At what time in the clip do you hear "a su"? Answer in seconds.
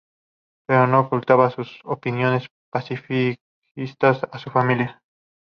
4.31-4.49